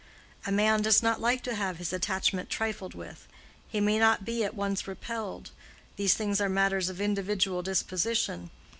[0.47, 3.27] A man does not like to have his attachment trifled with:
[3.69, 8.49] he may not be at once repelled—these things are matters of individual disposition.